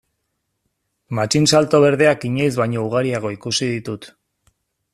Matxinsalto 1.19 1.81
berdeak 1.83 2.25
inoiz 2.29 2.49
baino 2.63 2.87
ugariago 2.87 3.33
ikusi 3.37 3.69
ditut. 3.77 4.09